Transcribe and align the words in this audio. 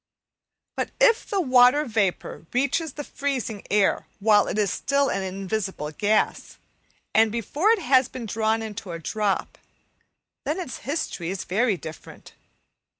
But 0.75 0.89
if 0.99 1.29
the 1.29 1.39
water 1.39 1.85
vapour 1.85 2.47
reaches 2.51 2.93
the 2.93 3.03
freezing 3.03 3.63
air 3.69 4.07
while 4.17 4.47
it 4.47 4.57
is 4.57 4.71
still 4.71 5.09
an 5.09 5.21
invisible 5.21 5.91
gas, 5.91 6.57
and 7.13 7.31
before 7.31 7.69
it 7.69 7.83
has 7.83 8.09
been 8.09 8.25
drawn 8.25 8.63
into 8.63 8.93
a 8.93 8.97
drop, 8.97 9.59
then 10.43 10.59
its 10.59 10.77
history 10.79 11.29
is 11.29 11.43
very 11.43 11.77
different. 11.77 12.33